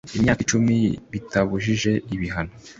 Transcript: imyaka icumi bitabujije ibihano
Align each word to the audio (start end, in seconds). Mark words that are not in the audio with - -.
imyaka 0.17 0.39
icumi 0.45 0.75
bitabujije 1.11 1.91
ibihano 2.15 2.53